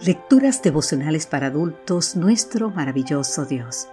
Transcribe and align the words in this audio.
Lecturas 0.00 0.62
devocionales 0.62 1.26
para 1.26 1.48
adultos, 1.48 2.14
nuestro 2.14 2.70
maravilloso 2.70 3.46
Dios. 3.46 3.88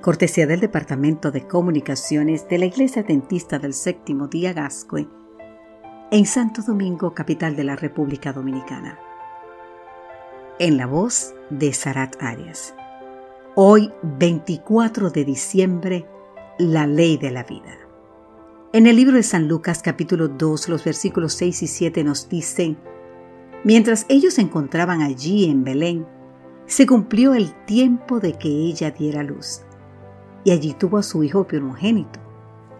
Cortesía 0.00 0.48
del 0.48 0.58
Departamento 0.58 1.30
de 1.30 1.46
Comunicaciones 1.46 2.48
de 2.48 2.58
la 2.58 2.66
Iglesia 2.66 3.04
Dentista 3.04 3.60
del 3.60 3.72
Séptimo 3.72 4.26
Día 4.26 4.52
Gascue, 4.52 5.06
en 6.10 6.26
Santo 6.26 6.62
Domingo, 6.62 7.14
capital 7.14 7.54
de 7.54 7.62
la 7.62 7.76
República 7.76 8.32
Dominicana. 8.32 8.98
En 10.58 10.76
la 10.76 10.86
voz 10.86 11.36
de 11.50 11.72
Sarat 11.72 12.20
Arias. 12.20 12.74
Hoy, 13.54 13.92
24 14.02 15.10
de 15.10 15.24
diciembre, 15.24 16.06
la 16.58 16.88
ley 16.88 17.16
de 17.16 17.30
la 17.30 17.44
vida. 17.44 17.78
En 18.72 18.88
el 18.88 18.96
libro 18.96 19.14
de 19.14 19.22
San 19.22 19.46
Lucas 19.46 19.82
capítulo 19.82 20.26
2, 20.26 20.68
los 20.68 20.82
versículos 20.82 21.34
6 21.34 21.62
y 21.62 21.66
7 21.68 22.02
nos 22.02 22.28
dicen, 22.28 22.76
Mientras 23.68 24.06
ellos 24.08 24.32
se 24.32 24.40
encontraban 24.40 25.02
allí 25.02 25.44
en 25.44 25.62
Belén, 25.62 26.06
se 26.64 26.86
cumplió 26.86 27.34
el 27.34 27.52
tiempo 27.66 28.18
de 28.18 28.32
que 28.32 28.48
ella 28.48 28.92
diera 28.92 29.22
luz. 29.22 29.60
Y 30.42 30.52
allí 30.52 30.72
tuvo 30.72 30.96
a 30.96 31.02
su 31.02 31.22
hijo 31.22 31.46
primogénito, 31.46 32.18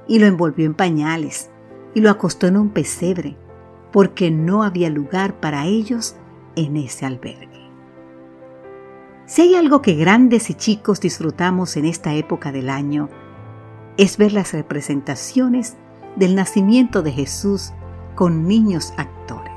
y 0.07 0.19
lo 0.19 0.25
envolvió 0.25 0.65
en 0.65 0.73
pañales, 0.73 1.51
y 1.95 2.01
lo 2.01 2.09
acostó 2.09 2.47
en 2.47 2.57
un 2.57 2.71
pesebre, 2.71 3.37
porque 3.93 4.31
no 4.31 4.63
había 4.63 4.89
lugar 4.89 5.39
para 5.41 5.67
ellos 5.67 6.17
en 6.57 6.79
ese 6.79 7.05
albergue. 7.05 7.69
Si 9.27 9.43
hay 9.43 9.57
algo 9.57 9.83
que 9.83 9.93
grandes 9.93 10.49
y 10.49 10.55
chicos 10.55 11.03
disfrutamos 11.03 11.77
en 11.77 11.85
esta 11.85 12.15
época 12.15 12.51
del 12.51 12.71
año, 12.71 13.11
es 13.99 14.17
ver 14.17 14.33
las 14.33 14.55
representaciones 14.55 15.77
del 16.17 16.35
nacimiento 16.35 17.03
de 17.03 17.13
Jesús 17.13 17.75
con 18.15 18.49
niños 18.49 18.95
actores. 18.97 19.48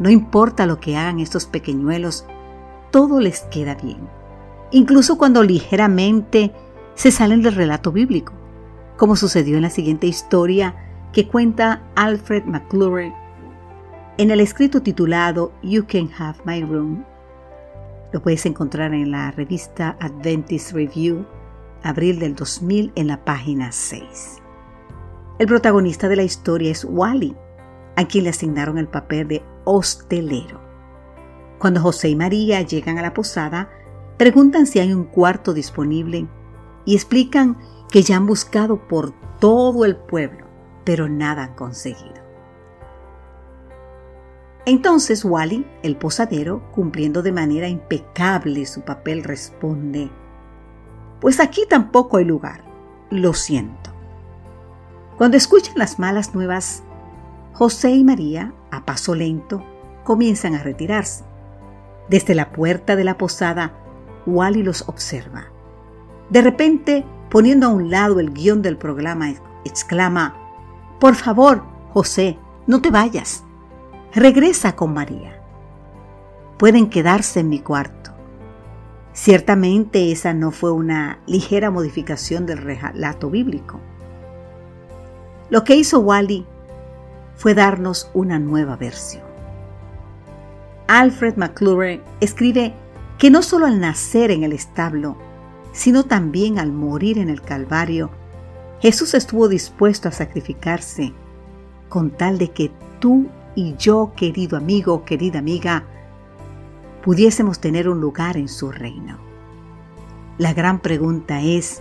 No 0.00 0.10
importa 0.10 0.66
lo 0.66 0.80
que 0.80 0.96
hagan 0.96 1.20
estos 1.20 1.46
pequeñuelos, 1.46 2.26
todo 2.90 3.20
les 3.20 3.42
queda 3.42 3.76
bien, 3.76 4.08
incluso 4.72 5.18
cuando 5.18 5.42
ligeramente 5.44 6.52
se 6.94 7.10
salen 7.10 7.42
del 7.42 7.54
relato 7.54 7.92
bíblico, 7.92 8.32
como 8.96 9.14
sucedió 9.14 9.56
en 9.56 9.62
la 9.62 9.70
siguiente 9.70 10.06
historia 10.06 10.74
que 11.12 11.28
cuenta 11.28 11.82
Alfred 11.94 12.44
McClure 12.46 13.12
en 14.20 14.30
el 14.30 14.40
escrito 14.40 14.82
titulado 14.82 15.52
You 15.62 15.86
Can 15.86 16.10
Have 16.18 16.38
My 16.44 16.62
Room. 16.62 17.04
Lo 18.12 18.22
puedes 18.22 18.44
encontrar 18.44 18.92
en 18.92 19.10
la 19.10 19.30
revista 19.30 19.96
Adventist 20.00 20.72
Review, 20.72 21.24
abril 21.82 22.18
del 22.18 22.34
2000, 22.34 22.92
en 22.96 23.06
la 23.06 23.24
página 23.24 23.72
6. 23.72 24.38
El 25.38 25.46
protagonista 25.46 26.08
de 26.08 26.16
la 26.16 26.22
historia 26.22 26.70
es 26.70 26.84
Wally, 26.84 27.34
a 27.96 28.04
quien 28.04 28.24
le 28.24 28.30
asignaron 28.30 28.76
el 28.76 28.88
papel 28.88 29.28
de 29.28 29.42
hostelero. 29.64 30.60
Cuando 31.58 31.80
José 31.80 32.08
y 32.08 32.16
María 32.16 32.62
llegan 32.62 32.98
a 32.98 33.02
la 33.02 33.14
posada, 33.14 33.70
preguntan 34.16 34.66
si 34.66 34.78
hay 34.78 34.92
un 34.92 35.04
cuarto 35.04 35.52
disponible 35.52 36.26
y 36.84 36.94
explican 36.94 37.58
que 37.90 38.02
ya 38.02 38.16
han 38.16 38.26
buscado 38.26 38.88
por 38.88 39.12
todo 39.38 39.84
el 39.84 39.96
pueblo, 39.96 40.46
pero 40.84 41.08
nada 41.08 41.44
han 41.44 41.54
conseguido. 41.54 42.20
Entonces 44.66 45.24
Wally, 45.24 45.66
el 45.82 45.96
posadero, 45.96 46.62
cumpliendo 46.72 47.22
de 47.22 47.32
manera 47.32 47.68
impecable 47.68 48.66
su 48.66 48.82
papel, 48.82 49.24
responde, 49.24 50.10
Pues 51.20 51.40
aquí 51.40 51.64
tampoco 51.68 52.18
hay 52.18 52.24
lugar, 52.24 52.64
lo 53.10 53.32
siento. 53.32 53.90
Cuando 55.16 55.36
escuchan 55.36 55.74
las 55.76 55.98
malas 55.98 56.34
nuevas, 56.34 56.82
José 57.60 57.90
y 57.90 58.04
María, 58.04 58.54
a 58.70 58.86
paso 58.86 59.14
lento, 59.14 59.62
comienzan 60.02 60.54
a 60.54 60.62
retirarse. 60.62 61.24
Desde 62.08 62.34
la 62.34 62.52
puerta 62.52 62.96
de 62.96 63.04
la 63.04 63.18
posada, 63.18 63.74
Wally 64.24 64.62
los 64.62 64.88
observa. 64.88 65.48
De 66.30 66.40
repente, 66.40 67.04
poniendo 67.28 67.66
a 67.66 67.68
un 67.68 67.90
lado 67.90 68.18
el 68.18 68.32
guion 68.32 68.62
del 68.62 68.78
programa, 68.78 69.34
exclama, 69.66 70.38
Por 71.00 71.16
favor, 71.16 71.62
José, 71.92 72.38
no 72.66 72.80
te 72.80 72.90
vayas. 72.90 73.44
Regresa 74.14 74.74
con 74.74 74.94
María. 74.94 75.38
Pueden 76.56 76.88
quedarse 76.88 77.40
en 77.40 77.50
mi 77.50 77.60
cuarto. 77.60 78.12
Ciertamente 79.12 80.10
esa 80.10 80.32
no 80.32 80.50
fue 80.50 80.72
una 80.72 81.18
ligera 81.26 81.70
modificación 81.70 82.46
del 82.46 82.56
relato 82.56 83.28
bíblico. 83.28 83.80
Lo 85.50 85.62
que 85.62 85.76
hizo 85.76 86.00
Wally 86.00 86.46
fue 87.40 87.54
darnos 87.54 88.10
una 88.12 88.38
nueva 88.38 88.76
versión. 88.76 89.24
Alfred 90.88 91.38
McClure 91.38 92.02
escribe 92.20 92.74
que 93.16 93.30
no 93.30 93.40
solo 93.40 93.64
al 93.64 93.80
nacer 93.80 94.30
en 94.30 94.44
el 94.44 94.52
establo, 94.52 95.16
sino 95.72 96.04
también 96.04 96.58
al 96.58 96.70
morir 96.70 97.16
en 97.16 97.30
el 97.30 97.40
Calvario, 97.40 98.10
Jesús 98.82 99.14
estuvo 99.14 99.48
dispuesto 99.48 100.06
a 100.06 100.12
sacrificarse 100.12 101.14
con 101.88 102.10
tal 102.10 102.36
de 102.36 102.50
que 102.50 102.70
tú 102.98 103.28
y 103.54 103.74
yo, 103.78 104.12
querido 104.14 104.58
amigo, 104.58 105.06
querida 105.06 105.38
amiga, 105.38 105.84
pudiésemos 107.02 107.58
tener 107.58 107.88
un 107.88 108.02
lugar 108.02 108.36
en 108.36 108.48
su 108.48 108.70
reino. 108.70 109.16
La 110.36 110.52
gran 110.52 110.80
pregunta 110.80 111.40
es, 111.40 111.80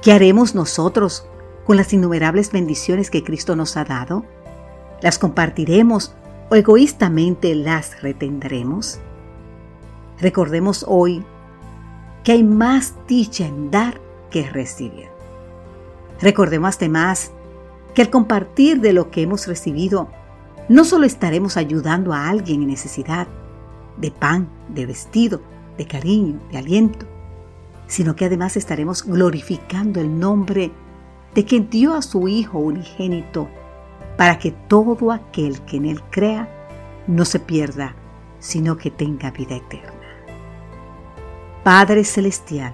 ¿qué 0.00 0.12
haremos 0.12 0.54
nosotros 0.54 1.26
con 1.66 1.76
las 1.76 1.92
innumerables 1.92 2.52
bendiciones 2.52 3.10
que 3.10 3.22
Cristo 3.22 3.54
nos 3.54 3.76
ha 3.76 3.84
dado? 3.84 4.24
¿Las 5.02 5.18
compartiremos 5.18 6.14
o 6.48 6.54
egoístamente 6.54 7.56
las 7.56 8.00
retendremos? 8.02 9.00
Recordemos 10.20 10.84
hoy 10.86 11.24
que 12.22 12.32
hay 12.32 12.44
más 12.44 12.94
dicha 13.08 13.44
en 13.44 13.72
dar 13.72 14.00
que 14.30 14.48
recibir. 14.48 15.08
Recordemos 16.20 16.76
además 16.76 17.32
que 17.94 18.02
al 18.02 18.10
compartir 18.10 18.80
de 18.80 18.92
lo 18.92 19.10
que 19.10 19.22
hemos 19.22 19.48
recibido, 19.48 20.08
no 20.68 20.84
solo 20.84 21.04
estaremos 21.04 21.56
ayudando 21.56 22.12
a 22.12 22.28
alguien 22.28 22.62
en 22.62 22.68
necesidad 22.68 23.26
de 23.96 24.12
pan, 24.12 24.48
de 24.68 24.86
vestido, 24.86 25.42
de 25.78 25.86
cariño, 25.86 26.38
de 26.52 26.58
aliento, 26.58 27.06
sino 27.88 28.14
que 28.14 28.26
además 28.26 28.56
estaremos 28.56 29.04
glorificando 29.04 30.00
el 30.00 30.20
nombre 30.20 30.70
de 31.34 31.44
quien 31.44 31.68
dio 31.68 31.92
a 31.94 32.02
su 32.02 32.28
Hijo 32.28 32.58
unigénito 32.60 33.48
para 34.22 34.38
que 34.38 34.52
todo 34.52 35.10
aquel 35.10 35.60
que 35.62 35.78
en 35.78 35.84
Él 35.84 36.00
crea 36.12 36.48
no 37.08 37.24
se 37.24 37.40
pierda, 37.40 37.96
sino 38.38 38.76
que 38.76 38.88
tenga 38.88 39.32
vida 39.32 39.56
eterna. 39.56 40.14
Padre 41.64 42.04
Celestial, 42.04 42.72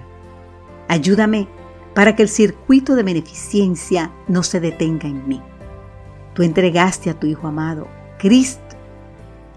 ayúdame 0.87 1.47
para 1.95 2.15
que 2.15 2.21
el 2.21 2.29
circuito 2.29 2.93
de 2.93 3.01
beneficencia 3.01 4.11
no 4.27 4.43
se 4.43 4.59
detenga 4.59 5.07
en 5.07 5.27
mí. 5.27 5.41
Tú 6.35 6.43
entregaste 6.43 7.09
a 7.09 7.19
tu 7.19 7.25
Hijo 7.25 7.47
amado, 7.47 7.87
Cristo. 8.19 8.77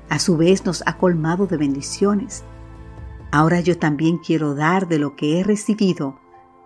A 0.08 0.18
su 0.18 0.38
vez 0.38 0.64
nos 0.64 0.82
ha 0.86 0.96
colmado 0.96 1.46
de 1.46 1.58
bendiciones. 1.58 2.42
Ahora 3.30 3.60
yo 3.60 3.76
también 3.76 4.16
quiero 4.16 4.54
dar 4.54 4.88
de 4.88 4.98
lo 4.98 5.14
que 5.14 5.38
he 5.38 5.44
recibido 5.44 6.18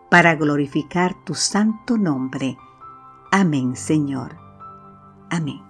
para 0.09 0.36
glorificar 0.36 1.16
tu 1.25 1.34
santo 1.34 1.98
nombre. 1.98 2.56
Amén, 3.32 3.75
Señor. 3.75 4.45
Amém. 5.31 5.66